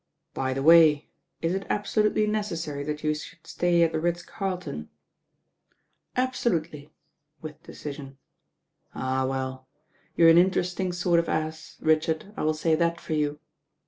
"By 0.33 0.55
the 0.55 0.63
way, 0.63 1.09
is 1.43 1.53
it 1.53 1.67
absolutely 1.69 2.25
necessary 2.25 2.83
that 2.85 3.03
you 3.03 3.13
should 3.13 3.45
stay 3.45 3.83
at 3.83 3.91
the 3.91 3.99
Ritz 3.99 4.23
Carlton?" 4.23 4.89
'•Absolutely," 6.17 6.89
with 7.43 7.61
decision. 7.61 8.17
"Ah, 8.95 9.27
well! 9.27 9.67
you're 10.17 10.29
an 10.29 10.39
interesting 10.39 10.91
sort 10.91 11.19
of 11.19 11.29
ass, 11.29 11.77
Richard, 11.81 12.33
I 12.35 12.41
will 12.41 12.55
say 12.55 12.73
that 12.73 12.99
for 12.99 13.13
you. 13.13 13.41